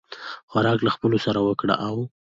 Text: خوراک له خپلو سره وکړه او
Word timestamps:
خوراک 0.49 0.79
له 0.83 0.91
خپلو 0.95 1.17
سره 1.25 1.39
وکړه 1.47 1.75
او 1.87 1.95